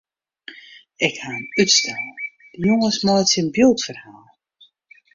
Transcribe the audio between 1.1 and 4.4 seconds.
ha in útstel: de jonges meitsje in byldferhaal.